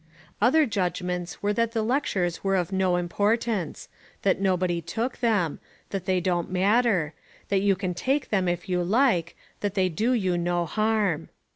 [0.41, 3.87] Other judgments were that the lectures were of no importance:
[4.23, 5.59] that nobody took them:
[5.91, 7.13] that they don't matter:
[7.49, 11.29] that you can take them if you like: that they do you no harm.